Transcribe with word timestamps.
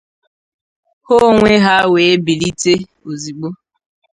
ha 1.05 1.15
onwe 1.29 1.53
ha 1.65 1.77
wee 1.93 2.17
bilite 2.25 2.73
ozigbo 3.09 3.47